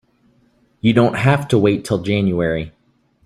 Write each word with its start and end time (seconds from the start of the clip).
You 0.79 0.93
don't 0.93 1.13
have 1.13 1.47
to 1.49 1.59
wait 1.59 1.85
till 1.85 2.01
January. 2.01 2.71